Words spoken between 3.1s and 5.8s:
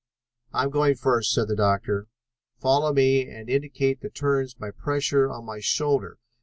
and indicate the turns by pressure on my